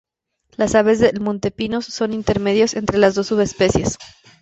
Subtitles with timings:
[0.57, 3.99] Las aves del monte Pinos son intermedias entre las dos subespecies.